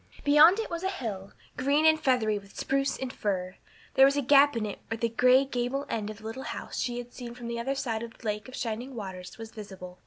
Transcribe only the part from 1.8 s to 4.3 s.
and feathery with spruce and fir; there was a